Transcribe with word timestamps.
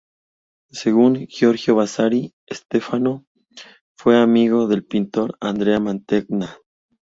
Según 0.71 1.27
Giorgio 1.27 1.75
Vasari, 1.75 2.33
Stefano, 2.49 3.27
fue 3.93 4.17
amigo 4.17 4.65
del 4.67 4.83
pintor 4.83 5.37
Andrea 5.39 5.79
Mantegna. 5.79 6.57